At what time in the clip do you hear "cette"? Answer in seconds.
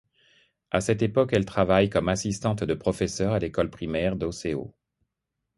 0.81-1.03